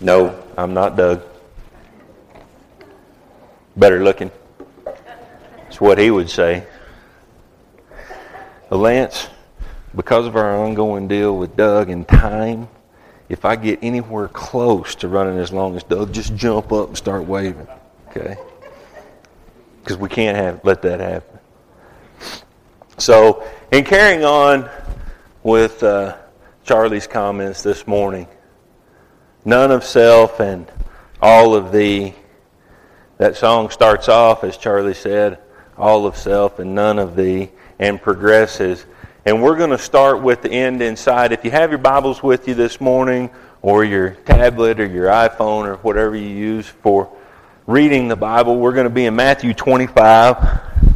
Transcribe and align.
No, 0.00 0.40
I'm 0.56 0.74
not 0.74 0.96
Doug. 0.96 1.22
Better 3.76 4.02
looking. 4.02 4.30
That's 5.56 5.80
what 5.80 5.98
he 5.98 6.10
would 6.10 6.30
say. 6.30 6.64
Lance, 8.70 9.28
because 9.94 10.26
of 10.26 10.36
our 10.36 10.56
ongoing 10.56 11.08
deal 11.08 11.36
with 11.36 11.56
Doug 11.56 11.90
and 11.90 12.06
time, 12.06 12.68
if 13.28 13.44
I 13.44 13.56
get 13.56 13.80
anywhere 13.82 14.28
close 14.28 14.94
to 14.96 15.08
running 15.08 15.38
as 15.38 15.52
long 15.52 15.76
as 15.76 15.82
Doug, 15.82 16.12
just 16.12 16.34
jump 16.36 16.72
up 16.72 16.88
and 16.88 16.96
start 16.96 17.24
waving. 17.24 17.66
Okay? 18.08 18.36
Because 19.82 19.96
we 19.96 20.08
can't 20.08 20.36
have 20.36 20.64
let 20.64 20.82
that 20.82 21.00
happen. 21.00 21.38
So, 22.98 23.44
in 23.72 23.84
carrying 23.84 24.24
on 24.24 24.68
with 25.42 25.82
uh, 25.82 26.16
Charlie's 26.64 27.06
comments 27.06 27.62
this 27.62 27.86
morning, 27.86 28.26
none 29.48 29.70
of 29.70 29.82
self 29.82 30.40
and 30.40 30.70
all 31.22 31.54
of 31.54 31.72
thee. 31.72 32.14
That 33.16 33.34
song 33.34 33.70
starts 33.70 34.06
off, 34.06 34.44
as 34.44 34.58
Charlie 34.58 34.92
said, 34.92 35.38
all 35.78 36.04
of 36.04 36.18
self 36.18 36.58
and 36.58 36.74
none 36.74 36.98
of 36.98 37.16
thee, 37.16 37.50
and 37.78 38.00
progresses. 38.00 38.84
And 39.24 39.42
we're 39.42 39.56
going 39.56 39.70
to 39.70 39.78
start 39.78 40.22
with 40.22 40.42
the 40.42 40.50
end 40.50 40.82
inside. 40.82 41.32
If 41.32 41.46
you 41.46 41.50
have 41.50 41.70
your 41.70 41.78
Bibles 41.78 42.22
with 42.22 42.46
you 42.46 42.54
this 42.54 42.78
morning, 42.78 43.30
or 43.62 43.84
your 43.84 44.10
tablet, 44.10 44.80
or 44.80 44.86
your 44.86 45.06
iPhone, 45.06 45.64
or 45.64 45.76
whatever 45.76 46.14
you 46.14 46.28
use 46.28 46.68
for 46.68 47.10
reading 47.66 48.08
the 48.08 48.16
Bible, 48.16 48.58
we're 48.58 48.74
going 48.74 48.84
to 48.84 48.90
be 48.90 49.06
in 49.06 49.16
Matthew 49.16 49.54
25. 49.54 50.87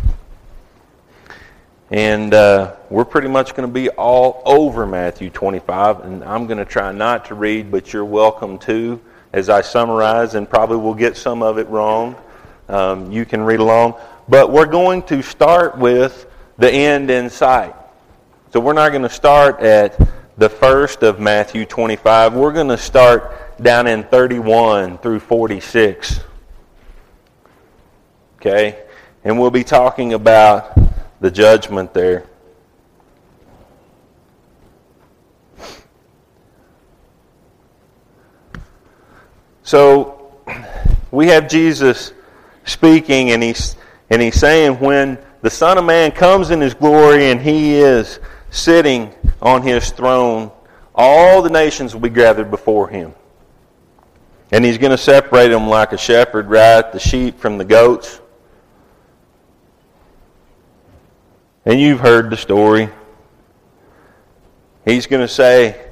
And 1.92 2.32
uh, 2.32 2.76
we're 2.88 3.04
pretty 3.04 3.28
much 3.28 3.54
going 3.54 3.68
to 3.68 3.72
be 3.72 3.90
all 3.90 4.40
over 4.46 4.86
Matthew 4.86 5.28
25. 5.28 6.00
And 6.00 6.24
I'm 6.24 6.46
going 6.46 6.56
to 6.56 6.64
try 6.64 6.90
not 6.90 7.26
to 7.26 7.34
read, 7.34 7.70
but 7.70 7.92
you're 7.92 8.06
welcome 8.06 8.56
to 8.60 8.98
as 9.34 9.50
I 9.50 9.60
summarize, 9.60 10.34
and 10.34 10.48
probably 10.48 10.78
will 10.78 10.94
get 10.94 11.18
some 11.18 11.42
of 11.42 11.58
it 11.58 11.68
wrong. 11.68 12.16
Um, 12.70 13.12
you 13.12 13.26
can 13.26 13.42
read 13.42 13.60
along. 13.60 13.96
But 14.26 14.50
we're 14.50 14.66
going 14.66 15.02
to 15.04 15.22
start 15.22 15.76
with 15.76 16.26
the 16.56 16.72
end 16.72 17.10
in 17.10 17.28
sight. 17.28 17.74
So 18.54 18.60
we're 18.60 18.72
not 18.72 18.88
going 18.88 19.02
to 19.02 19.10
start 19.10 19.60
at 19.60 20.00
the 20.38 20.48
first 20.48 21.02
of 21.02 21.20
Matthew 21.20 21.66
25. 21.66 22.32
We're 22.32 22.52
going 22.52 22.68
to 22.68 22.78
start 22.78 23.60
down 23.62 23.86
in 23.86 24.02
31 24.04 24.96
through 24.96 25.20
46. 25.20 26.20
Okay? 28.36 28.82
And 29.24 29.38
we'll 29.38 29.50
be 29.50 29.64
talking 29.64 30.14
about 30.14 30.71
the 31.22 31.30
judgment 31.30 31.94
there. 31.94 32.26
So 39.62 40.34
we 41.12 41.28
have 41.28 41.48
Jesus 41.48 42.12
speaking, 42.64 43.30
and 43.30 43.40
he's, 43.40 43.76
and 44.10 44.20
he's 44.20 44.34
saying, 44.34 44.80
when 44.80 45.16
the 45.42 45.48
Son 45.48 45.78
of 45.78 45.84
Man 45.84 46.10
comes 46.10 46.50
in 46.50 46.60
his 46.60 46.74
glory 46.74 47.30
and 47.30 47.40
he 47.40 47.76
is 47.76 48.18
sitting 48.50 49.14
on 49.40 49.62
his 49.62 49.92
throne, 49.92 50.50
all 50.92 51.40
the 51.40 51.50
nations 51.50 51.94
will 51.94 52.02
be 52.02 52.10
gathered 52.10 52.50
before 52.50 52.88
him. 52.88 53.14
And 54.50 54.64
he's 54.64 54.76
going 54.76 54.90
to 54.90 54.98
separate 54.98 55.48
them 55.48 55.68
like 55.68 55.92
a 55.92 55.98
shepherd, 55.98 56.48
right? 56.48 56.92
The 56.92 56.98
sheep 56.98 57.38
from 57.38 57.58
the 57.58 57.64
goats. 57.64 58.20
And 61.64 61.80
you've 61.80 62.00
heard 62.00 62.30
the 62.30 62.36
story. 62.36 62.88
He's 64.84 65.06
going 65.06 65.22
to 65.22 65.28
say, 65.28 65.90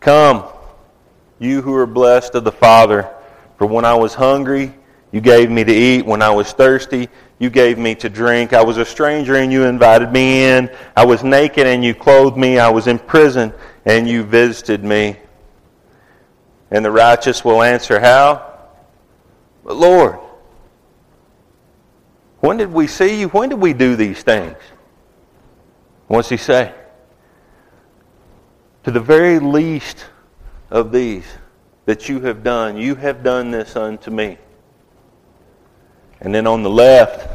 Come, 0.00 0.44
you 1.38 1.62
who 1.62 1.74
are 1.74 1.86
blessed 1.86 2.34
of 2.34 2.44
the 2.44 2.52
Father, 2.52 3.10
for 3.58 3.66
when 3.66 3.84
I 3.84 3.94
was 3.94 4.14
hungry, 4.14 4.72
you 5.12 5.20
gave 5.20 5.50
me 5.50 5.62
to 5.62 5.72
eat. 5.72 6.04
When 6.06 6.22
I 6.22 6.30
was 6.30 6.52
thirsty, 6.52 7.08
you 7.38 7.50
gave 7.50 7.78
me 7.78 7.94
to 7.96 8.08
drink. 8.08 8.52
I 8.52 8.62
was 8.62 8.78
a 8.78 8.84
stranger 8.84 9.36
and 9.36 9.52
you 9.52 9.64
invited 9.64 10.10
me 10.10 10.44
in. 10.44 10.70
I 10.96 11.04
was 11.04 11.22
naked 11.22 11.66
and 11.66 11.84
you 11.84 11.94
clothed 11.94 12.36
me. 12.36 12.58
I 12.58 12.70
was 12.70 12.86
in 12.86 12.98
prison 12.98 13.52
and 13.84 14.08
you 14.08 14.22
visited 14.22 14.82
me. 14.82 15.16
And 16.70 16.84
the 16.84 16.90
righteous 16.90 17.44
will 17.44 17.62
answer, 17.62 18.00
How? 18.00 18.52
But 19.64 19.76
Lord, 19.76 20.18
when 22.40 22.56
did 22.56 22.72
we 22.72 22.86
see 22.86 23.20
you? 23.20 23.28
When 23.28 23.50
did 23.50 23.60
we 23.60 23.72
do 23.72 23.96
these 23.96 24.22
things? 24.22 24.56
What's 26.06 26.28
he 26.28 26.36
say? 26.36 26.74
To 28.84 28.90
the 28.90 29.00
very 29.00 29.38
least 29.38 30.04
of 30.70 30.92
these 30.92 31.26
that 31.86 32.08
you 32.08 32.20
have 32.20 32.42
done, 32.42 32.76
you 32.76 32.94
have 32.94 33.22
done 33.22 33.50
this 33.50 33.76
unto 33.76 34.10
me. 34.10 34.38
And 36.20 36.34
then 36.34 36.46
on 36.46 36.62
the 36.62 36.70
left, 36.70 37.28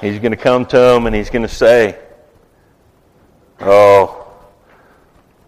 he's 0.00 0.18
going 0.18 0.32
to 0.32 0.36
come 0.36 0.66
to 0.66 0.94
him 0.94 1.06
and 1.06 1.14
he's 1.14 1.30
going 1.30 1.42
to 1.42 1.48
say, 1.48 1.98
Oh, 3.60 4.26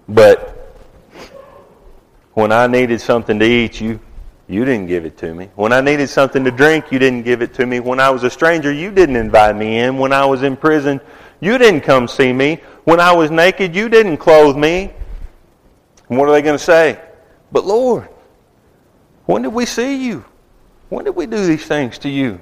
but 0.09 0.53
when 2.35 2.53
I 2.53 2.67
needed 2.67 3.01
something 3.01 3.39
to 3.39 3.45
eat, 3.45 3.81
you, 3.81 4.01
you 4.49 4.65
didn't 4.65 4.87
give 4.87 5.07
it 5.07 5.17
to 5.19 5.35
me. 5.35 5.51
When 5.55 5.73
I 5.73 5.81
needed 5.81 6.09
something 6.09 6.45
to 6.45 6.51
drink, 6.51 6.93
you 6.93 6.99
didn't 6.99 7.23
give 7.23 7.41
it 7.41 7.55
to 7.55 7.67
me. 7.67 7.81
When 7.81 8.01
I 8.01 8.11
was 8.11 8.25
a 8.25 8.31
stranger, 8.31 8.73
you 8.73 8.91
didn't 8.91 9.17
invite 9.17 9.57
me 9.57 9.79
in. 9.79 9.97
When 9.99 10.13
I 10.13 10.27
was 10.27 10.43
in 10.43 10.57
prison, 10.57 11.01
you 11.43 11.59
didn't 11.59 11.81
come 11.81 12.07
see 12.07 12.33
me. 12.33 12.61
When 12.85 13.01
I 13.01 13.13
was 13.13 13.33
naked, 13.33 13.75
you 13.75 13.89
didn't 13.89 14.19
clothe 14.19 14.57
me. 14.57 14.93
And 16.09 16.17
what 16.17 16.29
are 16.29 16.33
they 16.33 16.41
going 16.41 16.57
to 16.57 16.65
say? 16.65 17.01
But 17.51 17.67
Lord, 17.67 18.09
when 19.27 19.43
did 19.43 19.53
we 19.53 19.67
see 19.67 20.07
you? 20.07 20.25
When 20.89 21.05
did 21.05 21.17
we 21.17 21.27
do 21.27 21.45
these 21.45 21.65
things 21.65 21.99
to 21.99 22.09
you? 22.09 22.41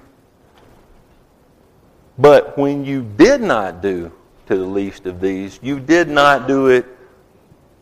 But 2.18 2.58
when 2.58 2.84
you 2.84 3.02
did 3.02 3.40
not 3.40 3.80
do 3.80 4.12
to 4.46 4.56
the 4.56 4.66
least 4.66 5.06
of 5.06 5.18
these, 5.18 5.58
you 5.62 5.80
did 5.80 6.08
not 6.08 6.46
do 6.46 6.66
it 6.66 6.84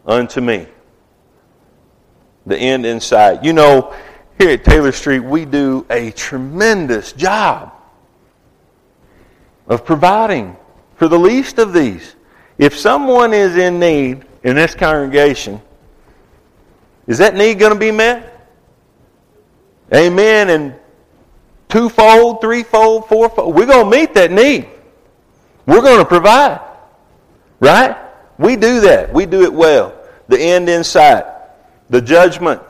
unto 0.07 0.41
me. 0.41 0.69
The 2.47 2.57
end 2.57 2.87
in 2.87 3.01
sight. 3.01 3.43
You 3.43 3.55
know, 3.55 3.93
here 4.39 4.51
at 4.51 4.65
Taylor 4.65 4.93
Street, 4.93 5.21
we 5.21 5.45
do 5.45 5.85
a 5.91 6.13
tremendous 6.13 7.13
job 7.13 7.73
of 9.67 9.85
providing 9.85 10.57
for 10.99 11.09
the 11.09 11.19
least 11.19 11.59
of 11.59 11.73
these. 11.73 12.17
If 12.59 12.77
someone 12.77 13.33
is 13.33 13.57
in 13.57 13.79
need 13.79 14.27
in 14.43 14.57
this 14.57 14.75
congregation, 14.75 15.63
is 17.07 17.19
that 17.19 17.35
need 17.35 17.59
going 17.59 17.73
to 17.73 17.79
be 17.79 17.93
met? 17.93 18.35
Amen. 19.95 20.51
And 20.51 20.75
twofold, 21.69 22.41
threefold, 22.41 23.09
fourfold. 23.09 23.55
We're 23.55 23.67
going 23.67 23.91
to 23.91 23.99
meet 23.99 24.13
that 24.15 24.33
need. 24.33 24.69
We're 25.67 25.83
going 25.83 26.01
to 26.01 26.05
provide. 26.05 26.61
Right? 27.61 27.97
We 28.37 28.57
do 28.57 28.81
that. 28.81 29.13
We 29.13 29.25
do 29.25 29.43
it 29.43 29.53
well. 29.53 29.95
The 30.27 30.39
end 30.39 30.69
in 30.69 30.83
sight. 30.83 31.25
The 31.91 32.03
judgment. 32.03 32.61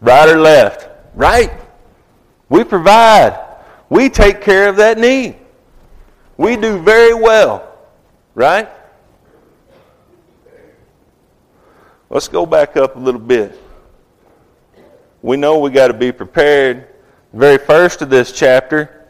Right 0.00 0.28
or 0.28 0.38
left. 0.38 0.88
Right? 1.14 1.52
We 2.48 2.64
provide. 2.64 3.38
We 3.88 4.10
take 4.10 4.40
care 4.40 4.68
of 4.68 4.76
that 4.76 4.98
need. 4.98 5.36
We 6.36 6.56
do 6.56 6.78
very 6.78 7.14
well, 7.14 7.72
right? 8.34 8.68
Let's 12.10 12.28
go 12.28 12.46
back 12.46 12.76
up 12.76 12.96
a 12.96 12.98
little 12.98 13.20
bit. 13.20 13.58
We 15.22 15.36
know 15.36 15.58
we 15.58 15.70
got 15.70 15.88
to 15.88 15.94
be 15.94 16.12
prepared. 16.12 16.88
The 17.32 17.38
very 17.38 17.58
first 17.58 18.02
of 18.02 18.10
this 18.10 18.32
chapter, 18.32 19.06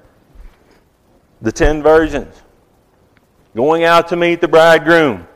the 1.41 1.51
ten 1.51 1.83
virgins 1.83 2.43
going 3.55 3.85
out 3.85 4.09
to 4.09 4.17
meet 4.17 4.41
the 4.41 4.49
bridegroom. 4.49 5.27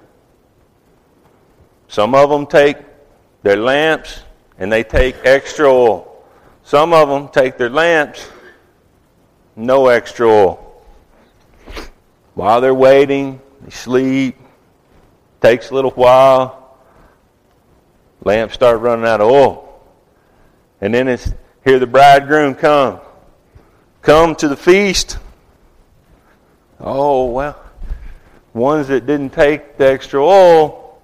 Some 1.89 2.15
of 2.15 2.31
them 2.31 2.47
take 2.47 2.79
their 3.43 3.57
lamps 3.57 4.21
and 4.59 4.73
they 4.73 4.83
take 4.83 5.17
extra 5.25 5.71
oil. 5.71 6.25
Some 6.63 6.93
of 6.93 7.09
them 7.09 7.29
take 7.29 7.59
their 7.59 7.71
lamps, 7.71 8.29
no 9.55 9.87
extra 9.89 10.29
oil. 10.29 10.66
While 12.37 12.61
they're 12.61 12.75
waiting, 12.75 13.41
they 13.63 13.71
sleep. 13.71 14.37
Takes 15.41 15.71
a 15.71 15.75
little 15.75 15.91
while. 15.93 16.77
Lamps 18.23 18.53
start 18.53 18.81
running 18.81 19.07
out 19.07 19.23
of 19.23 19.31
oil. 19.31 19.83
And 20.83 20.93
then 20.93 21.09
it's 21.09 21.33
here 21.65 21.79
the 21.79 21.87
bridegroom 21.87 22.55
come. 22.55 23.01
Come 24.03 24.35
to 24.37 24.49
the 24.49 24.57
feast. 24.57 25.17
Oh, 26.79 27.31
well. 27.31 27.59
Ones 28.53 28.89
that 28.89 29.07
didn't 29.07 29.31
take 29.31 29.79
the 29.79 29.87
extra 29.87 30.23
oil, 30.23 31.01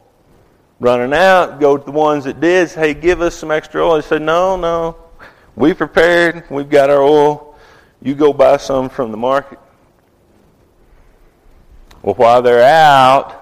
running 0.80 1.14
out, 1.14 1.60
go 1.60 1.78
to 1.78 1.84
the 1.84 1.92
ones 1.92 2.24
that 2.24 2.40
did, 2.40 2.68
say, 2.68 2.88
hey, 2.88 2.94
give 2.94 3.22
us 3.22 3.34
some 3.34 3.50
extra 3.50 3.82
oil. 3.82 3.94
They 3.94 4.02
said, 4.02 4.20
no, 4.20 4.56
no. 4.56 4.98
We 5.56 5.72
prepared. 5.72 6.44
We've 6.50 6.68
got 6.68 6.90
our 6.90 7.02
oil. 7.02 7.56
You 8.02 8.14
go 8.14 8.34
buy 8.34 8.58
some 8.58 8.90
from 8.90 9.12
the 9.12 9.16
market. 9.16 9.58
Well, 12.02 12.14
while 12.16 12.42
they're 12.42 12.62
out 12.64 13.38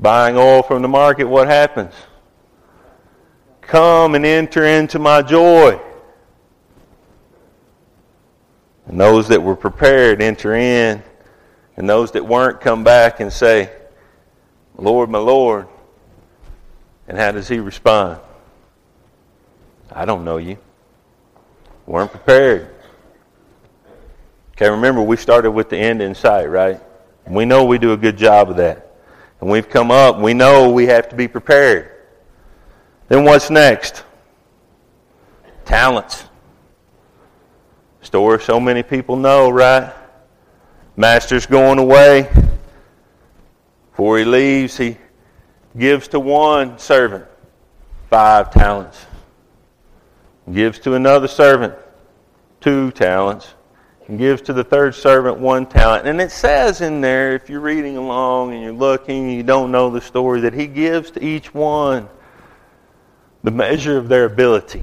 buying 0.00 0.36
oil 0.36 0.62
from 0.62 0.82
the 0.82 0.88
market, 0.88 1.24
what 1.24 1.48
happens? 1.48 1.92
Come 3.60 4.14
and 4.14 4.24
enter 4.24 4.64
into 4.64 4.98
my 4.98 5.22
joy. 5.22 5.78
And 8.86 8.98
those 8.98 9.28
that 9.28 9.42
were 9.42 9.54
prepared 9.54 10.22
enter 10.22 10.54
in. 10.54 11.02
And 11.76 11.88
those 11.88 12.12
that 12.12 12.26
weren't 12.26 12.60
come 12.60 12.82
back 12.82 13.20
and 13.20 13.32
say, 13.32 13.70
Lord, 14.76 15.10
my 15.10 15.18
Lord. 15.18 15.68
And 17.06 17.18
how 17.18 17.32
does 17.32 17.48
he 17.48 17.58
respond? 17.58 18.20
I 19.92 20.04
don't 20.04 20.24
know 20.24 20.38
you. 20.38 20.58
Weren't 21.86 22.10
prepared. 22.10 22.74
Okay, 24.52 24.68
remember 24.68 25.02
we 25.02 25.16
started 25.16 25.50
with 25.50 25.68
the 25.68 25.76
end 25.76 26.02
in 26.02 26.14
sight, 26.14 26.46
right? 26.46 26.80
We 27.26 27.44
know 27.44 27.64
we 27.64 27.78
do 27.78 27.92
a 27.92 27.96
good 27.96 28.16
job 28.16 28.50
of 28.50 28.56
that. 28.56 28.94
And 29.40 29.48
we've 29.48 29.68
come 29.68 29.90
up, 29.90 30.18
we 30.18 30.34
know 30.34 30.70
we 30.70 30.86
have 30.86 31.08
to 31.10 31.16
be 31.16 31.28
prepared. 31.28 31.90
Then 33.08 33.24
what's 33.24 33.50
next? 33.50 34.04
Talents. 35.64 36.24
Story 38.02 38.40
so 38.40 38.58
many 38.58 38.82
people 38.82 39.16
know, 39.16 39.50
right? 39.50 39.92
Master's 40.96 41.46
going 41.46 41.78
away. 41.78 42.28
Before 43.90 44.18
he 44.18 44.24
leaves, 44.24 44.76
he 44.76 44.96
gives 45.76 46.08
to 46.08 46.20
one 46.20 46.78
servant 46.78 47.26
five 48.08 48.50
talents. 48.50 49.06
Gives 50.52 50.78
to 50.80 50.94
another 50.94 51.28
servant 51.28 51.74
two 52.60 52.90
talents. 52.90 53.54
And 54.10 54.18
gives 54.18 54.42
to 54.42 54.52
the 54.52 54.64
third 54.64 54.96
servant 54.96 55.38
one 55.38 55.66
talent. 55.66 56.08
And 56.08 56.20
it 56.20 56.32
says 56.32 56.80
in 56.80 57.00
there, 57.00 57.36
if 57.36 57.48
you're 57.48 57.60
reading 57.60 57.96
along 57.96 58.52
and 58.52 58.60
you're 58.60 58.72
looking 58.72 59.28
and 59.28 59.32
you 59.36 59.44
don't 59.44 59.70
know 59.70 59.88
the 59.88 60.00
story, 60.00 60.40
that 60.40 60.52
he 60.52 60.66
gives 60.66 61.12
to 61.12 61.24
each 61.24 61.54
one 61.54 62.08
the 63.44 63.52
measure 63.52 63.96
of 63.96 64.08
their 64.08 64.24
ability. 64.24 64.82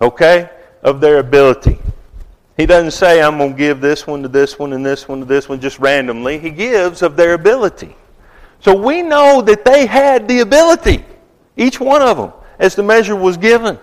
Okay? 0.00 0.50
Of 0.82 1.00
their 1.00 1.18
ability. 1.18 1.78
He 2.56 2.66
doesn't 2.66 2.90
say, 2.90 3.22
I'm 3.22 3.38
going 3.38 3.52
to 3.52 3.56
give 3.56 3.80
this 3.80 4.08
one 4.08 4.22
to 4.22 4.28
this 4.28 4.58
one 4.58 4.72
and 4.72 4.84
this 4.84 5.06
one 5.06 5.20
to 5.20 5.24
this 5.24 5.48
one 5.48 5.60
just 5.60 5.78
randomly. 5.78 6.40
He 6.40 6.50
gives 6.50 7.02
of 7.02 7.14
their 7.14 7.34
ability. 7.34 7.94
So 8.58 8.76
we 8.76 9.02
know 9.02 9.40
that 9.42 9.64
they 9.64 9.86
had 9.86 10.26
the 10.26 10.40
ability, 10.40 11.04
each 11.56 11.78
one 11.78 12.02
of 12.02 12.16
them, 12.16 12.32
as 12.58 12.74
the 12.74 12.82
measure 12.82 13.14
was 13.14 13.36
given. 13.36 13.78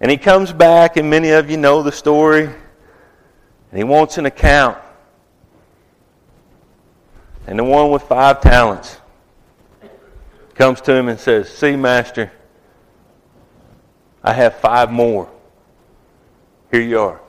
And 0.00 0.10
he 0.10 0.16
comes 0.16 0.52
back, 0.52 0.96
and 0.96 1.10
many 1.10 1.30
of 1.30 1.50
you 1.50 1.56
know 1.56 1.82
the 1.82 1.92
story, 1.92 2.44
and 2.44 3.78
he 3.78 3.84
wants 3.84 4.16
an 4.18 4.26
account. 4.26 4.78
And 7.46 7.58
the 7.58 7.64
one 7.64 7.90
with 7.90 8.02
five 8.02 8.40
talents 8.40 8.98
comes 10.54 10.80
to 10.82 10.94
him 10.94 11.08
and 11.08 11.18
says, 11.18 11.48
See, 11.48 11.76
Master, 11.76 12.30
I 14.22 14.32
have 14.32 14.56
five 14.56 14.90
more. 14.90 15.30
Here 16.70 16.82
you 16.82 17.00
are. 17.00 17.20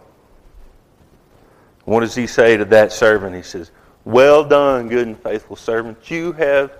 What 1.85 2.01
does 2.01 2.13
he 2.13 2.27
say 2.27 2.57
to 2.57 2.65
that 2.65 2.91
servant? 2.91 3.35
He 3.35 3.41
says, 3.41 3.71
Well 4.05 4.43
done, 4.43 4.87
good 4.87 5.07
and 5.07 5.19
faithful 5.21 5.55
servant. 5.55 6.11
You 6.11 6.33
have, 6.33 6.77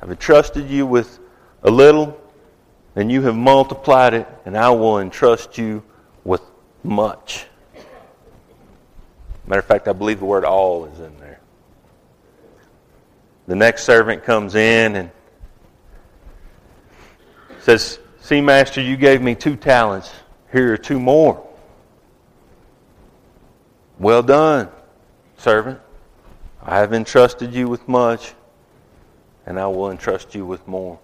I've 0.00 0.10
entrusted 0.10 0.70
you 0.70 0.86
with 0.86 1.18
a 1.62 1.70
little, 1.70 2.18
and 2.96 3.10
you 3.10 3.22
have 3.22 3.36
multiplied 3.36 4.14
it, 4.14 4.28
and 4.44 4.56
I 4.56 4.70
will 4.70 5.00
entrust 5.00 5.58
you 5.58 5.82
with 6.24 6.42
much. 6.82 7.46
Matter 9.46 9.60
of 9.60 9.66
fact, 9.66 9.88
I 9.88 9.92
believe 9.92 10.20
the 10.20 10.24
word 10.24 10.44
all 10.44 10.86
is 10.86 11.00
in 11.00 11.18
there. 11.18 11.40
The 13.46 13.56
next 13.56 13.84
servant 13.84 14.24
comes 14.24 14.54
in 14.54 14.96
and 14.96 15.10
says, 17.60 17.98
See, 18.20 18.40
Master, 18.40 18.80
you 18.80 18.96
gave 18.96 19.20
me 19.20 19.34
two 19.34 19.54
talents. 19.54 20.10
Here 20.50 20.72
are 20.72 20.78
two 20.78 20.98
more. 20.98 21.46
Well 23.98 24.22
done, 24.22 24.70
servant. 25.36 25.80
I 26.62 26.78
have 26.78 26.94
entrusted 26.94 27.52
you 27.52 27.68
with 27.68 27.86
much, 27.86 28.32
and 29.44 29.60
I 29.60 29.66
will 29.66 29.90
entrust 29.90 30.34
you 30.34 30.46
with 30.46 30.66
more. 30.66 30.98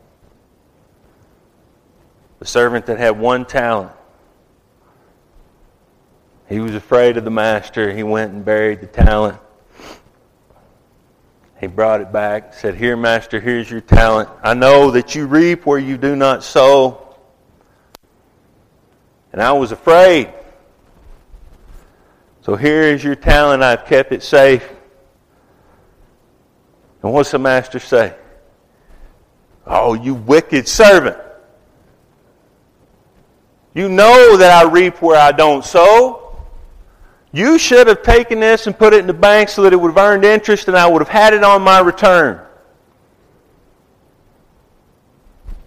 The 2.40 2.46
servant 2.46 2.86
that 2.86 2.98
had 2.98 3.18
one 3.18 3.44
talent, 3.44 3.92
he 6.48 6.58
was 6.58 6.74
afraid 6.74 7.16
of 7.16 7.24
the 7.24 7.30
master. 7.30 7.92
He 7.92 8.02
went 8.02 8.32
and 8.32 8.44
buried 8.44 8.80
the 8.80 8.86
talent. 8.86 9.38
He 11.60 11.66
brought 11.66 12.00
it 12.00 12.10
back, 12.10 12.54
said, 12.54 12.74
Here, 12.74 12.96
Master, 12.96 13.38
here's 13.38 13.70
your 13.70 13.82
talent. 13.82 14.30
I 14.42 14.54
know 14.54 14.90
that 14.92 15.14
you 15.14 15.26
reap 15.26 15.66
where 15.66 15.78
you 15.78 15.98
do 15.98 16.16
not 16.16 16.42
sow. 16.42 17.14
And 19.32 19.42
I 19.42 19.52
was 19.52 19.70
afraid. 19.70 20.32
So 22.40 22.56
here 22.56 22.82
is 22.82 23.04
your 23.04 23.14
talent. 23.14 23.62
I've 23.62 23.84
kept 23.84 24.10
it 24.10 24.22
safe. 24.22 24.66
And 27.02 27.12
what's 27.12 27.30
the 27.30 27.38
master 27.38 27.78
say? 27.78 28.16
Oh, 29.66 29.92
you 29.92 30.14
wicked 30.14 30.66
servant. 30.66 31.18
You 33.74 33.88
know 33.88 34.36
that 34.36 34.50
I 34.50 34.68
reap 34.68 35.00
where 35.00 35.18
I 35.18 35.32
don't 35.32 35.64
sow. 35.64 36.36
You 37.32 37.58
should 37.58 37.86
have 37.86 38.02
taken 38.02 38.40
this 38.40 38.66
and 38.66 38.76
put 38.76 38.92
it 38.92 39.00
in 39.00 39.06
the 39.06 39.14
bank 39.14 39.48
so 39.48 39.62
that 39.62 39.72
it 39.72 39.76
would 39.76 39.92
have 39.92 39.98
earned 39.98 40.24
interest 40.24 40.66
and 40.66 40.76
I 40.76 40.86
would 40.86 41.00
have 41.00 41.08
had 41.08 41.32
it 41.32 41.44
on 41.44 41.62
my 41.62 41.78
return. 41.78 42.44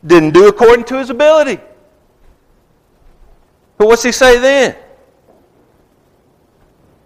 Didn't 0.06 0.32
do 0.32 0.48
according 0.48 0.86
to 0.86 0.98
his 0.98 1.10
ability. 1.10 1.62
But 3.78 3.88
what's 3.88 4.04
he 4.04 4.12
say 4.12 4.40
then? 4.40 4.76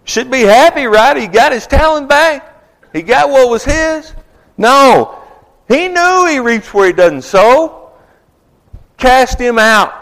Should 0.04 0.32
be 0.32 0.42
happy, 0.42 0.86
right? 0.86 1.16
He 1.16 1.28
got 1.28 1.52
his 1.52 1.68
talent 1.68 2.10
back. 2.10 2.56
He 2.94 3.04
got 3.04 3.30
what 3.30 3.50
was 3.50 3.64
his. 3.64 4.14
No. 4.58 5.22
He 5.68 5.88
knew 5.90 6.26
he 6.28 6.40
reaps 6.40 6.74
where 6.74 6.88
he 6.88 6.94
doesn't 6.94 7.24
sow. 7.24 7.92
Cast 8.98 9.40
him 9.40 9.60
out, 9.60 9.94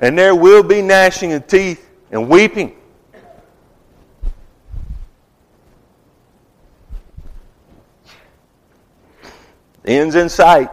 and 0.00 0.18
there 0.18 0.34
will 0.34 0.62
be 0.62 0.82
gnashing 0.82 1.32
of 1.32 1.46
teeth 1.46 1.88
and 2.10 2.28
weeping. 2.28 2.76
End's 9.84 10.14
in 10.14 10.28
sight. 10.28 10.70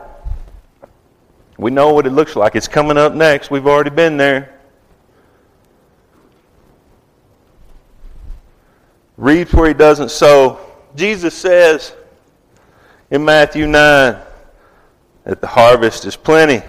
We 1.57 1.69
know 1.69 1.93
what 1.93 2.07
it 2.07 2.11
looks 2.11 2.35
like. 2.35 2.55
It's 2.55 2.67
coming 2.67 2.97
up 2.97 3.13
next. 3.13 3.51
We've 3.51 3.67
already 3.67 3.89
been 3.89 4.17
there. 4.17 4.57
Reaps 9.17 9.53
where 9.53 9.67
he 9.67 9.73
doesn't 9.73 10.09
sow. 10.09 10.59
Jesus 10.95 11.35
says 11.35 11.93
in 13.11 13.23
Matthew 13.23 13.67
9 13.67 14.17
that 15.25 15.41
the 15.41 15.47
harvest 15.47 16.05
is 16.05 16.15
plenty, 16.15 16.63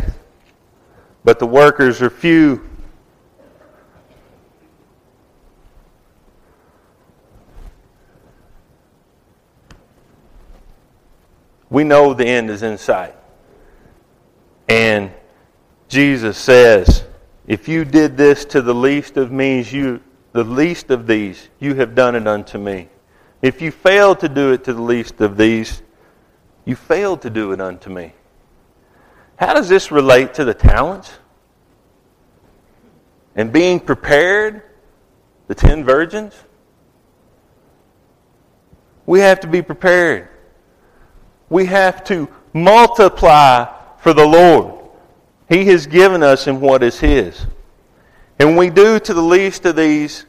but 1.24 1.38
the 1.38 1.46
workers 1.46 2.02
are 2.02 2.10
few. 2.10 2.68
We 11.70 11.84
know 11.84 12.12
the 12.12 12.26
end 12.26 12.50
is 12.50 12.62
in 12.62 12.76
sight. 12.76 13.14
And 14.68 15.10
Jesus 15.88 16.36
says, 16.36 17.04
if 17.46 17.68
you 17.68 17.84
did 17.84 18.16
this 18.16 18.44
to 18.46 18.62
the 18.62 18.74
least 18.74 19.16
of 19.16 19.32
me, 19.32 19.62
you 19.62 20.00
the 20.32 20.44
least 20.44 20.90
of 20.90 21.06
these, 21.06 21.50
you 21.60 21.74
have 21.74 21.94
done 21.94 22.14
it 22.14 22.26
unto 22.26 22.58
me. 22.58 22.88
If 23.42 23.60
you 23.60 23.70
failed 23.70 24.20
to 24.20 24.28
do 24.28 24.52
it 24.52 24.64
to 24.64 24.72
the 24.72 24.82
least 24.82 25.20
of 25.20 25.36
these, 25.36 25.82
you 26.64 26.76
failed 26.76 27.22
to 27.22 27.30
do 27.30 27.52
it 27.52 27.60
unto 27.60 27.90
me. 27.90 28.14
How 29.42 29.54
does 29.54 29.68
this 29.68 29.90
relate 29.90 30.34
to 30.34 30.44
the 30.44 30.54
talents? 30.54 31.12
And 33.34 33.52
being 33.52 33.80
prepared, 33.80 34.62
the 35.48 35.54
ten 35.54 35.84
virgins? 35.84 36.34
We 39.06 39.20
have 39.20 39.40
to 39.40 39.46
be 39.46 39.62
prepared 39.62 40.28
we 41.52 41.66
have 41.66 42.02
to 42.02 42.28
multiply 42.54 43.66
for 43.98 44.14
the 44.14 44.26
Lord. 44.26 44.74
He 45.50 45.66
has 45.66 45.86
given 45.86 46.22
us 46.22 46.46
in 46.46 46.62
what 46.62 46.82
is 46.82 46.98
His. 46.98 47.46
And 48.38 48.56
we 48.56 48.70
do 48.70 48.98
to 48.98 49.14
the 49.14 49.22
least 49.22 49.66
of 49.66 49.76
these. 49.76 50.24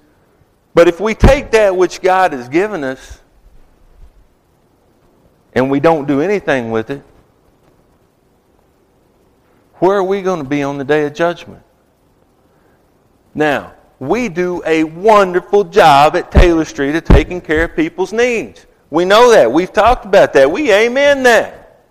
But 0.74 0.90
if 0.90 1.00
we 1.00 1.16
take 1.16 1.52
that 1.52 1.78
which 1.78 2.02
God 2.02 2.34
has 2.34 2.50
given 2.50 2.84
us 2.84 3.22
and 5.54 5.72
we 5.72 5.80
don't 5.80 6.10
do 6.10 6.20
anything 6.20 6.72
with 6.72 6.90
it, 6.90 7.02
where 9.84 9.98
are 9.98 10.04
we 10.04 10.22
going 10.22 10.42
to 10.42 10.48
be 10.48 10.64
on 10.64 10.78
the 10.78 10.86
day 10.86 11.06
of 11.06 11.14
judgment? 11.14 11.62
Now, 13.36 13.74
we 14.00 14.30
do 14.30 14.64
a 14.66 14.86
wonderful 14.86 15.66
job 15.66 16.16
at 16.16 16.32
Taylor 16.32 16.64
Street 16.64 16.96
of 16.96 17.04
taking 17.04 17.42
care 17.42 17.66
of 17.66 17.76
people's 17.76 18.14
needs. 18.14 18.66
We 18.90 19.04
know 19.04 19.32
that. 19.32 19.52
We've 19.52 19.74
talked 19.74 20.06
about 20.06 20.32
that. 20.36 20.50
We 20.50 20.72
amen 20.72 21.24
that. 21.24 21.82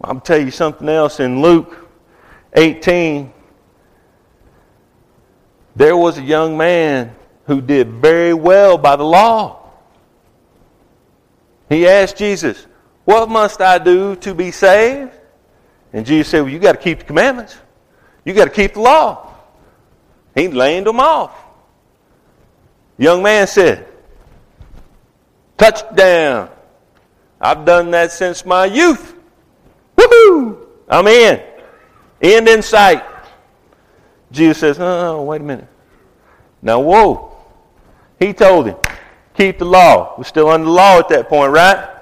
I'll 0.00 0.18
tell 0.18 0.40
you 0.40 0.50
something 0.50 0.88
else 0.88 1.20
in 1.20 1.40
Luke 1.40 1.88
18. 2.54 3.32
There 5.76 5.96
was 5.96 6.18
a 6.18 6.22
young 6.22 6.58
man 6.58 7.14
who 7.46 7.60
did 7.60 7.92
very 7.92 8.34
well 8.34 8.76
by 8.76 8.96
the 8.96 9.04
law. 9.04 9.70
He 11.68 11.86
asked 11.86 12.16
Jesus, 12.16 12.66
What 13.06 13.30
must 13.30 13.60
I 13.60 13.78
do 13.78 14.16
to 14.16 14.34
be 14.34 14.50
saved? 14.50 15.12
And 15.92 16.04
Jesus 16.04 16.28
said, 16.28 16.40
Well, 16.40 16.50
you 16.50 16.58
got 16.58 16.72
to 16.72 16.78
keep 16.78 16.98
the 16.98 17.04
commandments. 17.04 17.56
You 18.24 18.34
got 18.34 18.46
to 18.46 18.50
keep 18.50 18.74
the 18.74 18.80
law. 18.80 19.32
He 20.34 20.48
laid 20.48 20.84
them 20.84 20.98
off. 20.98 21.32
Young 22.98 23.22
man 23.22 23.46
said, 23.46 23.86
Touchdown. 25.56 26.50
I've 27.40 27.64
done 27.64 27.92
that 27.92 28.10
since 28.10 28.44
my 28.44 28.64
youth. 28.64 29.14
Woohoo! 29.96 30.66
I'm 30.88 31.06
in. 31.06 31.40
End 32.20 32.48
in 32.48 32.60
sight. 32.60 33.04
Jesus 34.32 34.58
says, 34.58 34.78
Oh, 34.80 35.22
wait 35.22 35.40
a 35.40 35.44
minute. 35.44 35.68
Now, 36.60 36.80
whoa. 36.80 37.36
He 38.18 38.32
told 38.32 38.66
him, 38.66 38.76
keep 39.36 39.60
the 39.60 39.64
law. 39.64 40.14
We're 40.18 40.24
still 40.24 40.48
under 40.48 40.64
the 40.64 40.72
law 40.72 40.98
at 40.98 41.08
that 41.10 41.28
point, 41.28 41.52
right? 41.52 41.95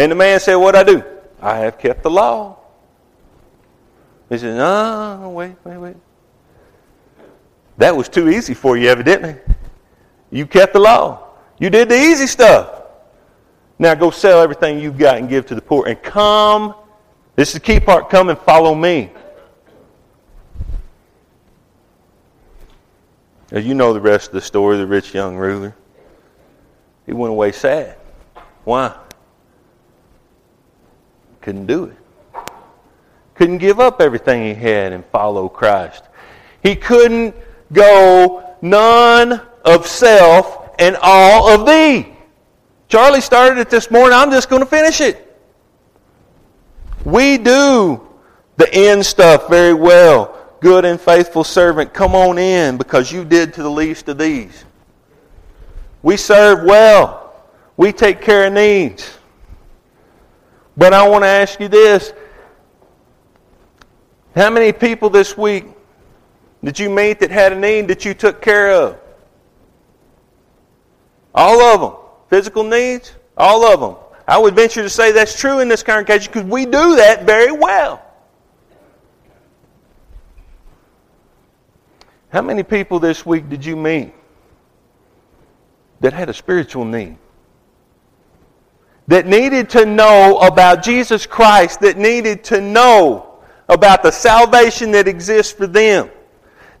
And 0.00 0.10
the 0.10 0.16
man 0.16 0.40
said, 0.40 0.54
What 0.54 0.74
I 0.74 0.82
do? 0.82 1.04
I 1.42 1.58
have 1.58 1.78
kept 1.78 2.02
the 2.02 2.10
law. 2.10 2.56
He 4.30 4.38
said, 4.38 4.56
No, 4.56 5.30
wait, 5.36 5.56
wait, 5.62 5.76
wait. 5.76 5.96
That 7.76 7.94
was 7.94 8.08
too 8.08 8.30
easy 8.30 8.54
for 8.54 8.78
you, 8.78 8.88
evidently. 8.88 9.36
You 10.30 10.46
kept 10.46 10.72
the 10.72 10.78
law. 10.78 11.28
You 11.58 11.68
did 11.68 11.90
the 11.90 11.96
easy 12.00 12.26
stuff. 12.26 12.82
Now 13.78 13.94
go 13.94 14.10
sell 14.10 14.40
everything 14.40 14.80
you've 14.80 14.96
got 14.96 15.18
and 15.18 15.28
give 15.28 15.44
to 15.48 15.54
the 15.54 15.60
poor. 15.60 15.86
And 15.86 16.02
come, 16.02 16.74
this 17.36 17.48
is 17.48 17.54
the 17.54 17.60
key 17.60 17.78
part, 17.78 18.08
come 18.08 18.30
and 18.30 18.38
follow 18.38 18.74
me. 18.74 19.10
As 23.50 23.66
you 23.66 23.74
know 23.74 23.92
the 23.92 24.00
rest 24.00 24.28
of 24.28 24.32
the 24.32 24.40
story, 24.40 24.78
the 24.78 24.86
rich 24.86 25.12
young 25.12 25.36
ruler. 25.36 25.76
He 27.04 27.12
went 27.12 27.32
away 27.32 27.52
sad. 27.52 27.98
Why? 28.64 28.96
Couldn't 31.40 31.66
do 31.66 31.84
it. 31.84 31.96
Couldn't 33.34 33.58
give 33.58 33.80
up 33.80 34.00
everything 34.00 34.42
he 34.42 34.54
had 34.54 34.92
and 34.92 35.04
follow 35.06 35.48
Christ. 35.48 36.04
He 36.62 36.76
couldn't 36.76 37.34
go 37.72 38.56
none 38.60 39.40
of 39.64 39.86
self 39.86 40.74
and 40.78 40.96
all 41.00 41.48
of 41.48 41.66
thee. 41.66 42.12
Charlie 42.88 43.20
started 43.20 43.58
it 43.58 43.70
this 43.70 43.90
morning. 43.90 44.18
I'm 44.18 44.30
just 44.30 44.50
going 44.50 44.60
to 44.60 44.66
finish 44.66 45.00
it. 45.00 45.26
We 47.04 47.38
do 47.38 48.06
the 48.56 48.74
end 48.74 49.06
stuff 49.06 49.48
very 49.48 49.74
well. 49.74 50.36
Good 50.60 50.84
and 50.84 51.00
faithful 51.00 51.44
servant, 51.44 51.94
come 51.94 52.14
on 52.14 52.36
in 52.36 52.76
because 52.76 53.10
you 53.10 53.24
did 53.24 53.54
to 53.54 53.62
the 53.62 53.70
least 53.70 54.08
of 54.08 54.18
these. 54.18 54.64
We 56.02 56.18
serve 56.18 56.64
well. 56.64 57.32
We 57.78 57.92
take 57.92 58.20
care 58.20 58.46
of 58.46 58.52
needs. 58.52 59.18
But 60.80 60.94
I 60.94 61.06
want 61.06 61.24
to 61.24 61.28
ask 61.28 61.60
you 61.60 61.68
this. 61.68 62.14
How 64.34 64.48
many 64.48 64.72
people 64.72 65.10
this 65.10 65.36
week 65.36 65.66
did 66.64 66.78
you 66.78 66.88
meet 66.88 67.20
that 67.20 67.30
had 67.30 67.52
a 67.52 67.54
need 67.54 67.88
that 67.88 68.06
you 68.06 68.14
took 68.14 68.40
care 68.40 68.72
of? 68.72 68.98
All 71.34 71.60
of 71.60 71.80
them. 71.82 72.00
Physical 72.30 72.64
needs? 72.64 73.12
All 73.36 73.66
of 73.66 73.80
them. 73.80 73.96
I 74.26 74.38
would 74.38 74.56
venture 74.56 74.80
to 74.80 74.88
say 74.88 75.12
that's 75.12 75.38
true 75.38 75.58
in 75.58 75.68
this 75.68 75.82
congregation 75.82 76.32
because 76.32 76.48
we 76.48 76.64
do 76.64 76.96
that 76.96 77.24
very 77.26 77.52
well. 77.52 78.02
How 82.30 82.40
many 82.40 82.62
people 82.62 82.98
this 82.98 83.26
week 83.26 83.50
did 83.50 83.66
you 83.66 83.76
meet 83.76 84.14
that 86.00 86.14
had 86.14 86.30
a 86.30 86.34
spiritual 86.34 86.86
need? 86.86 87.18
That 89.08 89.26
needed 89.26 89.70
to 89.70 89.86
know 89.86 90.38
about 90.38 90.82
Jesus 90.82 91.26
Christ, 91.26 91.80
that 91.80 91.96
needed 91.96 92.44
to 92.44 92.60
know 92.60 93.38
about 93.68 94.02
the 94.02 94.10
salvation 94.10 94.92
that 94.92 95.08
exists 95.08 95.52
for 95.52 95.66
them, 95.66 96.10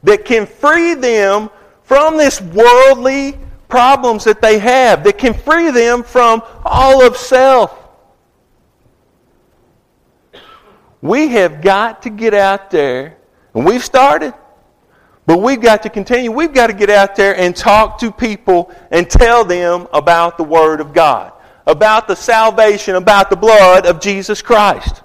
that 0.02 0.24
can 0.24 0.46
free 0.46 0.94
them 0.94 1.50
from 1.82 2.16
this 2.16 2.40
worldly 2.40 3.38
problems 3.68 4.24
that 4.24 4.40
they 4.42 4.58
have, 4.58 5.02
that 5.04 5.18
can 5.18 5.34
free 5.34 5.70
them 5.70 6.02
from 6.02 6.42
all 6.64 7.04
of 7.04 7.16
self. 7.16 7.76
We 11.02 11.28
have 11.28 11.62
got 11.62 12.02
to 12.02 12.10
get 12.10 12.34
out 12.34 12.70
there, 12.70 13.16
and 13.54 13.64
we've 13.64 13.84
started, 13.84 14.34
but 15.26 15.38
we've 15.38 15.60
got 15.60 15.82
to 15.84 15.88
continue. 15.88 16.30
We've 16.30 16.52
got 16.52 16.66
to 16.66 16.74
get 16.74 16.90
out 16.90 17.16
there 17.16 17.36
and 17.36 17.56
talk 17.56 17.98
to 18.00 18.12
people 18.12 18.70
and 18.90 19.08
tell 19.08 19.44
them 19.44 19.86
about 19.92 20.36
the 20.36 20.44
Word 20.44 20.80
of 20.80 20.92
God, 20.92 21.32
about 21.70 22.08
the 22.08 22.16
salvation, 22.16 22.96
about 22.96 23.30
the 23.30 23.36
blood 23.36 23.86
of 23.86 24.00
Jesus 24.00 24.42
Christ. 24.42 25.02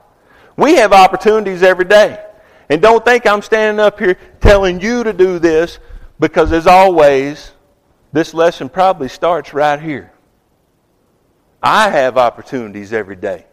We 0.58 0.76
have 0.76 0.94
opportunities 0.94 1.62
every 1.62 1.86
day. 1.86 2.22
And 2.70 2.82
don't 2.82 3.06
think 3.06 3.28
I'm 3.28 3.44
standing 3.44 3.80
up 3.80 4.00
here 4.00 4.18
telling 4.42 4.82
you 4.82 5.04
to 5.04 5.14
do 5.14 5.38
this 5.38 5.78
because, 6.20 6.52
as 6.52 6.66
always, 6.66 7.52
this 8.12 8.34
lesson 8.34 8.70
probably 8.70 9.08
starts 9.08 9.54
right 9.54 9.80
here. 9.80 10.12
I 11.62 11.90
have 11.90 12.18
opportunities 12.18 12.94
every 12.94 13.16
day. 13.16 13.46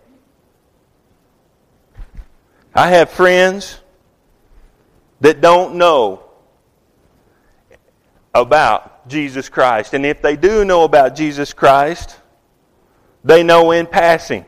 I 2.74 2.88
have 2.88 3.10
friends 3.10 3.78
that 5.20 5.42
don't 5.42 5.74
know 5.74 6.22
about 8.34 9.08
Jesus 9.08 9.50
Christ. 9.50 9.92
And 9.92 10.06
if 10.06 10.22
they 10.22 10.36
do 10.36 10.64
know 10.64 10.84
about 10.84 11.14
Jesus 11.14 11.52
Christ, 11.52 12.16
they 13.24 13.42
know 13.42 13.70
in 13.70 13.86
passing. 13.86 14.44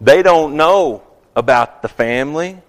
They 0.00 0.22
don't 0.22 0.56
know 0.56 1.02
about 1.34 1.82
the 1.82 1.88
family. 1.88 2.60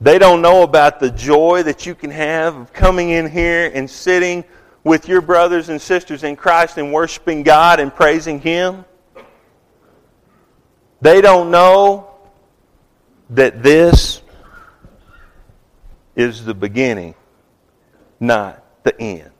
They 0.00 0.18
don't 0.18 0.42
know 0.42 0.62
about 0.62 1.00
the 1.00 1.10
joy 1.10 1.62
that 1.62 1.86
you 1.86 1.94
can 1.94 2.10
have 2.10 2.56
of 2.56 2.72
coming 2.72 3.10
in 3.10 3.30
here 3.30 3.70
and 3.72 3.88
sitting 3.88 4.44
with 4.82 5.08
your 5.08 5.22
brothers 5.22 5.70
and 5.70 5.80
sisters 5.80 6.24
in 6.24 6.36
Christ 6.36 6.76
and 6.76 6.92
worshiping 6.92 7.42
God 7.42 7.80
and 7.80 7.94
praising 7.94 8.40
Him. 8.40 8.84
They 11.00 11.20
don't 11.20 11.50
know 11.50 12.10
that 13.30 13.62
this 13.62 14.20
is 16.16 16.44
the 16.44 16.54
beginning, 16.54 17.14
not 18.20 18.62
the 18.84 18.98
end. 19.00 19.33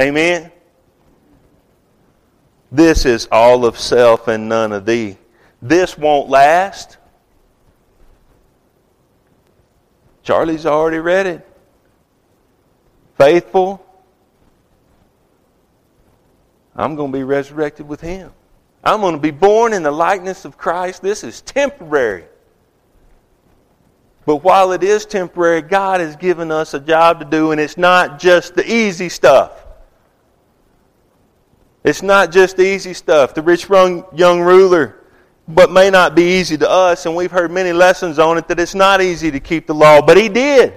Amen? 0.00 0.52
This 2.70 3.04
is 3.04 3.28
all 3.32 3.64
of 3.64 3.78
self 3.78 4.28
and 4.28 4.48
none 4.48 4.72
of 4.72 4.84
thee. 4.84 5.16
This 5.60 5.98
won't 5.98 6.28
last. 6.28 6.98
Charlie's 10.22 10.66
already 10.66 10.98
read 10.98 11.26
it. 11.26 11.48
Faithful. 13.16 13.84
I'm 16.76 16.94
going 16.94 17.10
to 17.10 17.18
be 17.18 17.24
resurrected 17.24 17.88
with 17.88 18.00
him. 18.00 18.32
I'm 18.84 19.00
going 19.00 19.14
to 19.14 19.20
be 19.20 19.32
born 19.32 19.72
in 19.72 19.82
the 19.82 19.90
likeness 19.90 20.44
of 20.44 20.56
Christ. 20.56 21.02
This 21.02 21.24
is 21.24 21.40
temporary. 21.40 22.24
But 24.24 24.44
while 24.44 24.72
it 24.72 24.84
is 24.84 25.06
temporary, 25.06 25.62
God 25.62 26.00
has 26.00 26.14
given 26.14 26.52
us 26.52 26.74
a 26.74 26.80
job 26.80 27.18
to 27.18 27.24
do, 27.24 27.50
and 27.50 27.60
it's 27.60 27.78
not 27.78 28.20
just 28.20 28.54
the 28.54 28.70
easy 28.70 29.08
stuff. 29.08 29.64
It's 31.84 32.02
not 32.02 32.32
just 32.32 32.58
easy 32.58 32.94
stuff. 32.94 33.34
The 33.34 33.42
rich 33.42 33.68
young 33.68 34.40
ruler 34.40 34.98
but 35.48 35.72
may 35.72 35.88
not 35.88 36.14
be 36.14 36.38
easy 36.38 36.58
to 36.58 36.68
us. 36.68 37.06
And 37.06 37.16
we've 37.16 37.30
heard 37.30 37.50
many 37.50 37.72
lessons 37.72 38.18
on 38.18 38.36
it 38.36 38.48
that 38.48 38.60
it's 38.60 38.74
not 38.74 39.00
easy 39.00 39.30
to 39.30 39.40
keep 39.40 39.66
the 39.66 39.74
law. 39.74 40.02
But 40.02 40.18
he 40.18 40.28
did. 40.28 40.74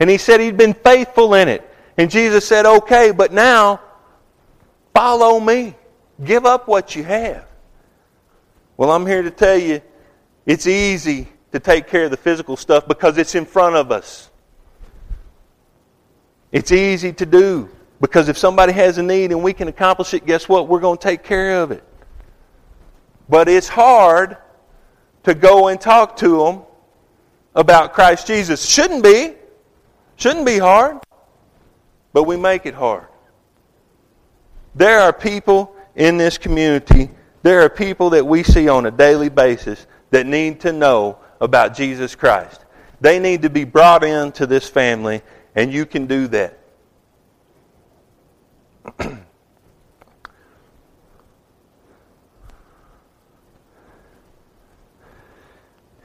And 0.00 0.10
he 0.10 0.18
said 0.18 0.40
he'd 0.40 0.56
been 0.56 0.74
faithful 0.74 1.34
in 1.34 1.48
it. 1.48 1.66
And 1.96 2.10
Jesus 2.10 2.46
said, 2.46 2.66
okay, 2.66 3.12
but 3.12 3.32
now 3.32 3.80
follow 4.92 5.38
me. 5.38 5.76
Give 6.24 6.44
up 6.44 6.66
what 6.66 6.96
you 6.96 7.04
have. 7.04 7.46
Well, 8.76 8.90
I'm 8.90 9.06
here 9.06 9.22
to 9.22 9.30
tell 9.30 9.56
you 9.56 9.80
it's 10.44 10.66
easy 10.66 11.28
to 11.52 11.60
take 11.60 11.86
care 11.86 12.04
of 12.04 12.10
the 12.10 12.16
physical 12.16 12.56
stuff 12.56 12.88
because 12.88 13.18
it's 13.18 13.34
in 13.34 13.44
front 13.44 13.76
of 13.76 13.92
us. 13.92 14.30
It's 16.50 16.72
easy 16.72 17.12
to 17.12 17.26
do 17.26 17.70
because 18.00 18.28
if 18.28 18.38
somebody 18.38 18.72
has 18.72 18.98
a 18.98 19.02
need 19.02 19.30
and 19.32 19.42
we 19.42 19.52
can 19.52 19.68
accomplish 19.68 20.14
it, 20.14 20.24
guess 20.26 20.48
what? 20.48 20.68
We're 20.68 20.80
going 20.80 20.98
to 20.98 21.02
take 21.02 21.22
care 21.22 21.62
of 21.62 21.70
it. 21.70 21.84
But 23.28 23.48
it's 23.48 23.68
hard 23.68 24.36
to 25.24 25.34
go 25.34 25.68
and 25.68 25.80
talk 25.80 26.16
to 26.16 26.44
them 26.44 26.62
about 27.54 27.92
Christ 27.92 28.26
Jesus. 28.26 28.68
Shouldn't 28.68 29.04
be. 29.04 29.34
Shouldn't 30.16 30.46
be 30.46 30.58
hard. 30.58 30.98
But 32.12 32.24
we 32.24 32.36
make 32.36 32.66
it 32.66 32.74
hard. 32.74 33.06
There 34.74 35.00
are 35.00 35.12
people 35.12 35.76
in 35.94 36.16
this 36.16 36.38
community 36.38 37.10
There 37.42 37.62
are 37.62 37.70
people 37.70 38.10
that 38.10 38.26
we 38.26 38.42
see 38.42 38.68
on 38.68 38.86
a 38.86 38.90
daily 38.90 39.28
basis 39.28 39.86
that 40.10 40.26
need 40.26 40.60
to 40.60 40.72
know 40.72 41.18
about 41.40 41.74
Jesus 41.74 42.14
Christ. 42.14 42.64
They 43.00 43.18
need 43.18 43.42
to 43.42 43.50
be 43.50 43.64
brought 43.64 44.04
into 44.04 44.46
this 44.46 44.68
family, 44.68 45.22
and 45.54 45.72
you 45.72 45.86
can 45.86 46.06
do 46.06 46.28
that. 46.28 46.58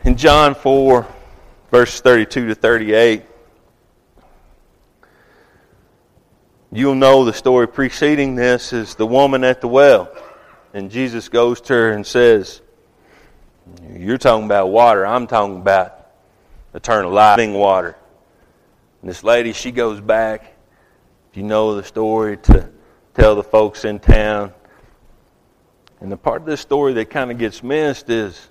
In 0.05 0.17
John 0.17 0.53
4, 0.53 1.07
verse 1.71 1.99
32 1.99 2.49
to 2.49 2.55
38, 2.55 3.23
you'll 6.71 6.95
know 6.95 7.25
the 7.25 7.33
story 7.33 7.67
preceding 7.67 8.35
this 8.35 8.71
is 8.71 8.95
the 8.95 9.07
woman 9.07 9.43
at 9.43 9.61
the 9.61 9.67
well. 9.67 10.15
And 10.73 10.91
Jesus 10.91 11.27
goes 11.27 11.59
to 11.61 11.73
her 11.73 11.91
and 11.93 12.05
says, 12.05 12.61
You're 13.97 14.17
talking 14.17 14.45
about 14.45 14.69
water, 14.69 15.05
I'm 15.05 15.25
talking 15.25 15.57
about 15.57 16.11
eternal 16.73 17.11
life, 17.11 17.37
living 17.37 17.55
water. 17.55 17.95
And 19.01 19.09
this 19.09 19.23
lady, 19.23 19.53
she 19.53 19.71
goes 19.71 20.01
back, 20.01 20.54
you 21.35 21.43
know 21.43 21.75
the 21.75 21.83
story, 21.83 22.37
to 22.37 22.69
tell 23.13 23.35
the 23.35 23.43
folks 23.43 23.85
in 23.85 23.99
town. 23.99 24.53
And 25.99 26.11
the 26.11 26.17
part 26.17 26.41
of 26.41 26.47
this 26.47 26.61
story 26.61 26.93
that 26.93 27.09
kind 27.09 27.31
of 27.31 27.37
gets 27.37 27.63
missed 27.63 28.09
is 28.09 28.49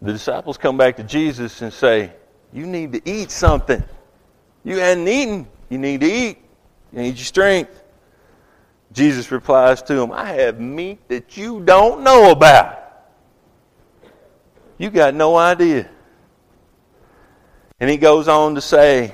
the 0.00 0.12
disciples 0.12 0.58
come 0.58 0.76
back 0.76 0.96
to 0.96 1.02
Jesus 1.02 1.62
and 1.62 1.72
say, 1.72 2.12
You 2.52 2.66
need 2.66 2.92
to 2.92 3.02
eat 3.04 3.30
something. 3.30 3.82
You 4.62 4.78
hadn't 4.78 5.08
eaten. 5.08 5.48
You 5.68 5.78
need 5.78 6.00
to 6.00 6.06
eat. 6.06 6.38
You 6.92 7.02
need 7.02 7.16
your 7.16 7.24
strength. 7.24 7.82
Jesus 8.92 9.30
replies 9.30 9.82
to 9.82 9.94
them, 9.94 10.12
I 10.12 10.26
have 10.32 10.60
meat 10.60 11.08
that 11.08 11.36
you 11.36 11.60
don't 11.60 12.02
know 12.02 12.30
about. 12.30 12.80
You 14.78 14.90
got 14.90 15.14
no 15.14 15.36
idea. 15.36 15.88
And 17.80 17.90
he 17.90 17.96
goes 17.96 18.28
on 18.28 18.54
to 18.54 18.60
say, 18.60 19.12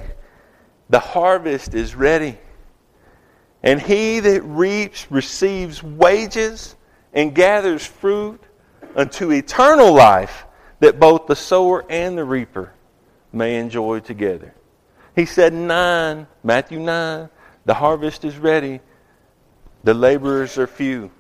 The 0.91 0.99
harvest 1.01 1.75
is 1.75 1.95
ready. 1.95 2.37
And 3.63 3.81
he 3.81 4.21
that 4.21 4.43
reaps 4.43 5.11
receives 5.11 5.83
wages 5.83 6.77
and 7.13 7.35
gathers 7.35 7.87
fruit 7.87 8.43
unto 8.95 9.31
eternal 9.31 9.93
life 9.93 10.47
that 10.81 10.99
both 10.99 11.27
the 11.27 11.37
sower 11.37 11.85
and 11.89 12.19
the 12.19 12.25
reaper 12.25 12.73
may 13.33 13.59
enjoy 13.59 14.01
together. 14.01 14.55
He 15.15 15.27
said, 15.27 15.53
9, 15.53 16.27
Matthew 16.43 16.81
9, 16.81 17.29
the 17.65 17.75
harvest 17.75 18.25
is 18.25 18.37
ready, 18.37 18.81
the 19.85 19.95
laborers 19.95 20.59
are 20.59 20.67
few. 20.67 21.11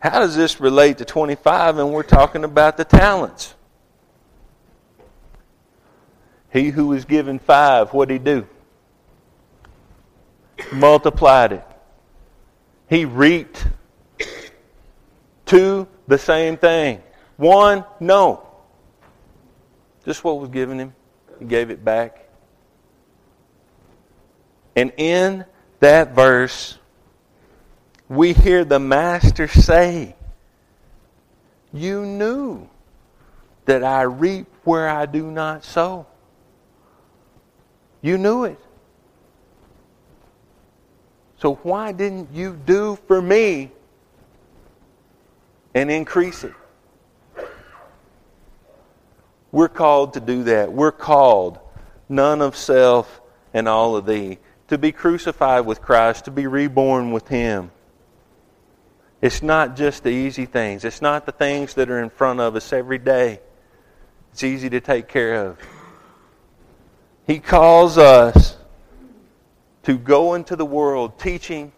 How 0.00 0.20
does 0.20 0.36
this 0.36 0.60
relate 0.60 0.98
to 0.98 1.04
25 1.04 1.78
and 1.78 1.92
we're 1.92 2.02
talking 2.02 2.44
about 2.44 2.76
the 2.76 2.84
talents? 2.84 3.54
He 6.52 6.70
who 6.70 6.88
was 6.88 7.04
given 7.04 7.38
five, 7.38 7.92
what 7.92 8.08
did 8.08 8.14
he 8.14 8.18
do? 8.18 8.46
Multiplied 10.72 11.52
it. 11.52 11.64
He 12.88 13.04
reaped 13.04 13.66
two, 15.44 15.86
the 16.06 16.18
same 16.18 16.56
thing. 16.56 17.02
One, 17.36 17.84
no. 18.00 18.46
Just 20.04 20.24
what 20.24 20.40
was 20.40 20.48
given 20.48 20.78
him. 20.78 20.94
He 21.38 21.44
gave 21.44 21.70
it 21.70 21.84
back. 21.84 22.28
And 24.74 24.92
in 24.96 25.44
that 25.80 26.14
verse, 26.14 26.78
we 28.08 28.32
hear 28.32 28.64
the 28.64 28.78
Master 28.78 29.48
say, 29.48 30.16
You 31.72 32.06
knew 32.06 32.68
that 33.66 33.84
I 33.84 34.02
reap 34.02 34.46
where 34.64 34.88
I 34.88 35.06
do 35.06 35.30
not 35.30 35.64
sow. 35.64 36.06
You 38.00 38.18
knew 38.18 38.44
it. 38.44 38.58
So 41.38 41.54
why 41.62 41.92
didn't 41.92 42.32
you 42.32 42.58
do 42.66 42.98
for 43.06 43.22
me 43.22 43.70
and 45.74 45.90
increase 45.90 46.44
it? 46.44 46.54
We're 49.50 49.68
called 49.68 50.14
to 50.14 50.20
do 50.20 50.44
that. 50.44 50.72
We're 50.72 50.92
called, 50.92 51.58
none 52.08 52.42
of 52.42 52.56
self 52.56 53.20
and 53.54 53.68
all 53.68 53.96
of 53.96 54.04
thee, 54.04 54.38
to 54.68 54.76
be 54.76 54.92
crucified 54.92 55.64
with 55.64 55.80
Christ, 55.80 56.26
to 56.26 56.30
be 56.30 56.46
reborn 56.46 57.12
with 57.12 57.28
Him. 57.28 57.70
It's 59.22 59.42
not 59.42 59.74
just 59.74 60.02
the 60.02 60.10
easy 60.10 60.44
things, 60.44 60.84
it's 60.84 61.02
not 61.02 61.24
the 61.24 61.32
things 61.32 61.74
that 61.74 61.90
are 61.90 62.00
in 62.00 62.10
front 62.10 62.40
of 62.40 62.54
us 62.56 62.72
every 62.72 62.98
day. 62.98 63.40
It's 64.32 64.44
easy 64.44 64.68
to 64.70 64.80
take 64.80 65.08
care 65.08 65.46
of. 65.46 65.58
He 67.28 67.38
calls 67.38 67.96
us 67.98 68.56
to 69.84 69.96
go 69.96 70.34
into 70.34 70.56
the 70.56 70.66
world 70.66 71.20
teaching 71.20 71.70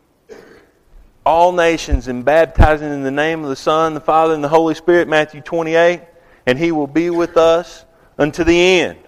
all 1.26 1.52
nations 1.52 2.08
and 2.08 2.24
baptizing 2.24 2.90
in 2.90 3.02
the 3.02 3.10
name 3.10 3.42
of 3.42 3.50
the 3.50 3.56
Son, 3.56 3.92
the 3.92 4.00
Father, 4.00 4.32
and 4.32 4.42
the 4.42 4.48
Holy 4.48 4.74
Spirit, 4.74 5.08
Matthew 5.08 5.42
28 5.42 6.00
and 6.46 6.58
He 6.58 6.72
will 6.72 6.86
be 6.86 7.10
with 7.10 7.36
us 7.36 7.84
unto 8.18 8.44
the 8.44 8.80
end. 8.80 8.98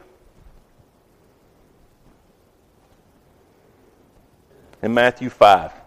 In 4.82 4.92
Matthew 4.94 5.30
5. 5.30 5.81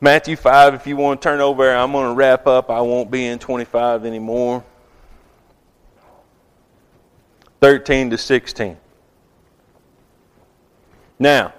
Matthew 0.00 0.36
5, 0.36 0.74
if 0.74 0.86
you 0.86 0.96
want 0.96 1.22
to 1.22 1.28
turn 1.28 1.40
over, 1.40 1.74
I'm 1.74 1.92
going 1.92 2.10
to 2.10 2.14
wrap 2.14 2.46
up. 2.46 2.70
I 2.70 2.80
won't 2.82 3.10
be 3.10 3.26
in 3.26 3.38
25 3.38 4.04
anymore. 4.04 4.62
13 7.62 8.10
to 8.10 8.18
16. 8.18 8.76
Now, 11.18 11.54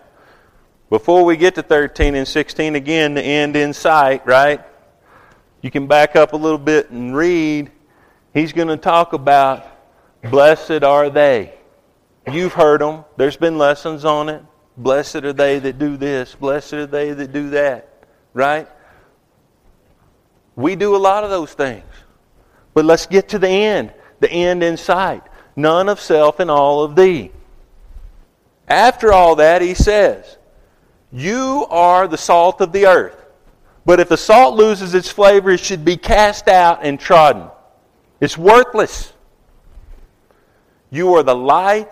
before 0.91 1.25
we 1.25 1.35
get 1.35 1.55
to 1.55 1.63
13 1.63 2.13
and 2.13 2.27
16, 2.27 2.75
again, 2.75 3.15
the 3.15 3.23
end 3.23 3.55
in 3.55 3.73
sight, 3.73 4.25
right? 4.27 4.61
You 5.61 5.71
can 5.71 5.87
back 5.87 6.15
up 6.15 6.33
a 6.33 6.37
little 6.37 6.59
bit 6.59 6.91
and 6.91 7.15
read. 7.15 7.71
He's 8.35 8.53
going 8.53 8.67
to 8.67 8.77
talk 8.77 9.13
about 9.13 9.65
blessed 10.29 10.83
are 10.83 11.09
they. 11.09 11.55
You've 12.31 12.53
heard 12.53 12.81
them. 12.81 13.03
There's 13.17 13.37
been 13.37 13.57
lessons 13.57 14.05
on 14.05 14.29
it. 14.29 14.43
Blessed 14.77 15.15
are 15.23 15.33
they 15.33 15.57
that 15.57 15.79
do 15.79 15.97
this. 15.97 16.35
Blessed 16.35 16.73
are 16.73 16.85
they 16.85 17.13
that 17.13 17.33
do 17.33 17.49
that. 17.49 17.96
Right? 18.33 18.67
We 20.55 20.75
do 20.75 20.95
a 20.95 20.97
lot 20.97 21.23
of 21.23 21.29
those 21.29 21.53
things. 21.53 21.85
But 22.73 22.85
let's 22.85 23.05
get 23.05 23.29
to 23.29 23.39
the 23.39 23.49
end. 23.49 23.93
The 24.19 24.31
end 24.31 24.63
in 24.63 24.77
sight. 24.77 25.23
None 25.55 25.89
of 25.89 25.99
self 25.99 26.39
and 26.39 26.49
all 26.49 26.83
of 26.83 26.95
thee. 26.95 27.31
After 28.67 29.13
all 29.13 29.35
that, 29.35 29.61
he 29.61 29.73
says, 29.73 30.37
you 31.11 31.65
are 31.69 32.07
the 32.07 32.17
salt 32.17 32.59
of 32.59 32.71
the 32.71 32.85
earth. 32.85 33.23
But 33.85 33.99
if 33.99 34.09
the 34.09 34.17
salt 34.17 34.55
loses 34.55 34.93
its 34.93 35.09
flavor, 35.09 35.51
it 35.51 35.59
should 35.59 35.85
be 35.85 35.95
cast 35.95 36.47
out 36.47 36.79
and 36.81 36.99
trodden. 36.99 37.49
It's 38.19 38.37
worthless. 38.37 39.13
You 40.89 41.13
are 41.15 41.23
the 41.23 41.35
light 41.35 41.89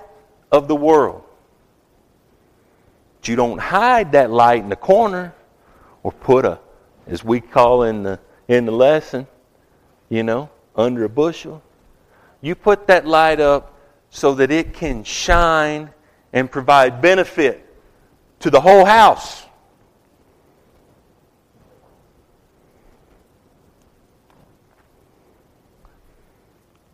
of 0.52 0.68
the 0.68 0.76
world. 0.76 1.24
But 3.20 3.28
you 3.28 3.36
don't 3.36 3.60
hide 3.60 4.14
that 4.14 4.32
light 4.32 4.64
in 4.64 4.70
the 4.70 4.76
corner 4.76 5.35
or 6.06 6.12
put 6.12 6.46
a, 6.46 6.60
as 7.08 7.24
we 7.24 7.42
call 7.42 7.82
in 7.82 8.04
the, 8.04 8.20
in 8.48 8.68
the 8.68 8.72
lesson, 8.72 9.26
you 10.08 10.22
know, 10.22 10.48
under 10.76 11.04
a 11.04 11.10
bushel. 11.10 11.64
You 12.42 12.54
put 12.54 12.86
that 12.86 13.08
light 13.08 13.40
up 13.40 13.76
so 14.12 14.36
that 14.36 14.52
it 14.52 14.76
can 14.76 15.04
shine 15.04 15.90
and 16.32 16.52
provide 16.52 17.02
benefit 17.02 17.68
to 18.42 18.52
the 18.52 18.62
whole 18.62 18.86
house. 18.86 19.48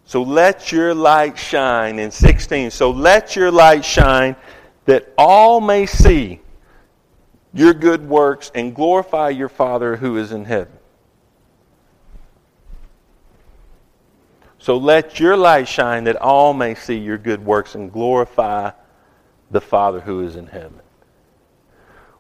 So 0.06 0.24
let 0.24 0.72
your 0.72 0.94
light 0.94 1.38
shine 1.38 2.00
in 2.00 2.12
16. 2.12 2.72
So 2.72 2.92
let 2.92 3.36
your 3.36 3.52
light 3.52 3.84
shine 3.84 4.38
that 4.86 5.14
all 5.18 5.60
may 5.60 5.86
see 5.86 6.41
your 7.54 7.74
good 7.74 8.08
works 8.08 8.52
and 8.56 8.74
glorify 8.74 9.30
your 9.30 9.50
Father 9.50 9.96
who 9.96 10.18
is 10.18 10.32
in 10.32 10.46
heaven. 10.46 10.74
So 14.58 14.78
let 14.78 15.20
your 15.20 15.36
light 15.36 15.68
shine 15.68 16.04
that 16.04 16.18
all 16.18 16.54
may 16.54 16.76
see 16.76 16.98
your 16.98 17.18
good 17.18 17.44
works 17.44 17.74
and 17.74 17.92
glorify 17.92 18.72
the 19.50 19.62
Father 19.62 20.00
who 20.00 20.22
is 20.22 20.36
in 20.36 20.48
heaven. 20.48 20.80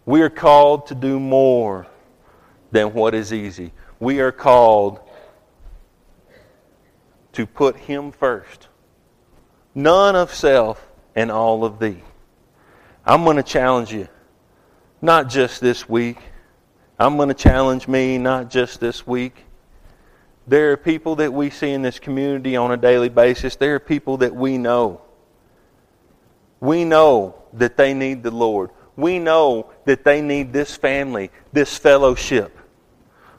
We 0.06 0.24
are 0.24 0.30
called 0.30 0.88
to 0.88 0.96
do 0.96 1.20
more 1.20 1.86
than 2.72 2.94
what 2.94 3.13
is 3.13 3.32
easy. 3.32 3.72
We 4.00 4.20
are 4.22 4.32
called 4.32 5.00
to 7.34 7.46
put 7.46 7.78
Him 7.78 8.12
first. 8.12 8.67
None 9.76 10.15
of 10.15 10.34
self 10.34 10.86
and 11.15 11.32
all 11.32 11.63
of 11.63 11.80
thee. 11.80 12.02
I'm 13.06 13.24
going 13.24 13.38
to 13.38 13.44
challenge 13.44 13.94
you, 13.94 14.08
not 15.01 15.29
just 15.29 15.61
this 15.61 15.89
week. 15.89 16.17
I'm 16.99 17.17
going 17.17 17.29
to 17.29 17.35
challenge 17.35 17.87
me, 17.87 18.17
not 18.17 18.49
just 18.49 18.79
this 18.79 19.07
week. 19.07 19.45
There 20.47 20.71
are 20.71 20.77
people 20.77 21.15
that 21.15 21.33
we 21.33 21.49
see 21.49 21.71
in 21.71 21.81
this 21.81 21.99
community 21.99 22.55
on 22.55 22.71
a 22.71 22.77
daily 22.77 23.09
basis. 23.09 23.55
There 23.55 23.75
are 23.75 23.79
people 23.79 24.17
that 24.17 24.35
we 24.35 24.57
know. 24.57 25.01
We 26.59 26.85
know 26.85 27.35
that 27.53 27.77
they 27.77 27.93
need 27.93 28.21
the 28.21 28.31
Lord. 28.31 28.69
We 28.95 29.17
know 29.17 29.71
that 29.85 30.03
they 30.03 30.21
need 30.21 30.53
this 30.53 30.75
family, 30.75 31.31
this 31.53 31.77
fellowship. 31.77 32.57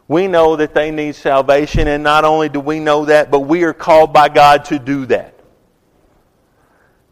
We 0.09 0.27
know 0.27 0.57
that 0.57 0.75
they 0.75 0.90
need 0.90 1.14
salvation, 1.14 1.87
and 1.87 2.03
not 2.03 2.25
only 2.25 2.48
do 2.48 2.59
we 2.59 2.81
know 2.81 3.05
that, 3.05 3.31
but 3.31 3.40
we 3.40 3.62
are 3.62 3.72
called 3.72 4.12
by 4.12 4.29
God 4.29 4.64
to 4.66 4.79
do 4.79 5.07
that. 5.07 5.38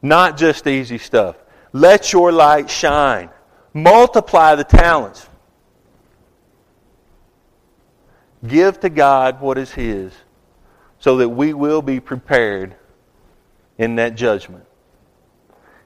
Not 0.02 0.36
just 0.36 0.66
easy 0.66 0.98
stuff. 0.98 1.36
Let 1.72 2.12
your 2.12 2.32
light 2.32 2.68
shine. 2.68 3.30
Multiply 3.72 4.56
the 4.56 4.64
talents. 4.64 5.28
Give 8.46 8.78
to 8.80 8.88
God 8.88 9.40
what 9.40 9.58
is 9.58 9.70
His 9.72 10.12
so 10.98 11.18
that 11.18 11.28
we 11.28 11.54
will 11.54 11.82
be 11.82 12.00
prepared 12.00 12.74
in 13.78 13.96
that 13.96 14.14
judgment. 14.14 14.64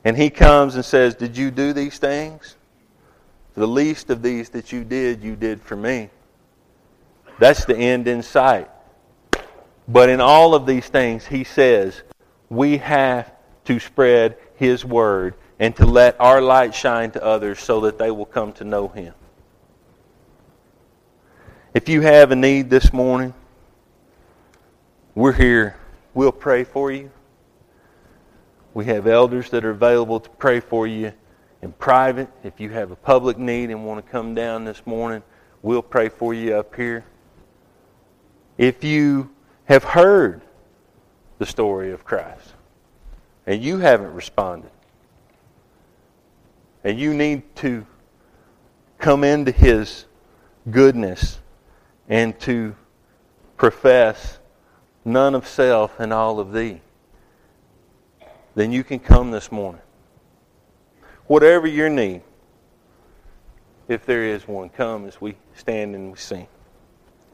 And 0.04 0.16
He 0.16 0.30
comes 0.30 0.74
and 0.74 0.84
says, 0.84 1.14
Did 1.14 1.36
you 1.36 1.50
do 1.50 1.72
these 1.72 1.98
things? 1.98 2.56
The 3.54 3.66
least 3.66 4.10
of 4.10 4.22
these 4.22 4.50
that 4.50 4.72
you 4.72 4.84
did, 4.84 5.22
you 5.22 5.36
did 5.36 5.62
for 5.62 5.76
me. 5.76 6.10
That's 7.38 7.64
the 7.64 7.76
end 7.76 8.08
in 8.08 8.22
sight. 8.22 8.68
But 9.86 10.08
in 10.08 10.20
all 10.20 10.54
of 10.54 10.66
these 10.66 10.88
things, 10.88 11.26
He 11.26 11.44
says, 11.44 12.02
we 12.48 12.78
have 12.78 13.32
to 13.64 13.78
spread 13.80 14.36
His 14.56 14.84
word 14.84 15.34
and 15.64 15.74
to 15.74 15.86
let 15.86 16.14
our 16.20 16.42
light 16.42 16.74
shine 16.74 17.10
to 17.10 17.24
others 17.24 17.58
so 17.58 17.80
that 17.80 17.96
they 17.96 18.10
will 18.10 18.26
come 18.26 18.52
to 18.52 18.64
know 18.64 18.86
Him. 18.86 19.14
If 21.72 21.88
you 21.88 22.02
have 22.02 22.32
a 22.32 22.36
need 22.36 22.68
this 22.68 22.92
morning, 22.92 23.32
we're 25.14 25.32
here. 25.32 25.74
We'll 26.12 26.32
pray 26.32 26.64
for 26.64 26.92
you. 26.92 27.10
We 28.74 28.84
have 28.84 29.06
elders 29.06 29.48
that 29.50 29.64
are 29.64 29.70
available 29.70 30.20
to 30.20 30.28
pray 30.28 30.60
for 30.60 30.86
you 30.86 31.14
in 31.62 31.72
private. 31.72 32.28
If 32.42 32.60
you 32.60 32.68
have 32.68 32.90
a 32.90 32.96
public 32.96 33.38
need 33.38 33.70
and 33.70 33.86
want 33.86 34.04
to 34.04 34.12
come 34.12 34.34
down 34.34 34.66
this 34.66 34.82
morning, 34.84 35.22
we'll 35.62 35.80
pray 35.80 36.10
for 36.10 36.34
you 36.34 36.56
up 36.56 36.74
here. 36.76 37.06
If 38.58 38.84
you 38.84 39.30
have 39.64 39.82
heard 39.82 40.42
the 41.38 41.46
story 41.46 41.90
of 41.90 42.04
Christ 42.04 42.52
and 43.46 43.62
you 43.64 43.78
haven't 43.78 44.12
responded, 44.12 44.70
and 46.84 47.00
you 47.00 47.14
need 47.14 47.42
to 47.56 47.86
come 48.98 49.24
into 49.24 49.50
His 49.50 50.04
goodness 50.70 51.40
and 52.08 52.38
to 52.40 52.76
profess 53.56 54.38
none 55.04 55.34
of 55.34 55.46
self 55.46 55.98
and 55.98 56.12
all 56.12 56.38
of 56.38 56.52
thee, 56.52 56.80
then 58.54 58.70
you 58.70 58.84
can 58.84 58.98
come 58.98 59.30
this 59.30 59.50
morning. 59.50 59.80
Whatever 61.26 61.66
your 61.66 61.88
need, 61.88 62.22
if 63.88 64.04
there 64.06 64.24
is 64.24 64.46
one, 64.46 64.68
come 64.68 65.06
as 65.06 65.20
we 65.20 65.36
stand 65.54 65.94
and 65.94 66.12
we 66.12 66.18
sing. 66.18 66.46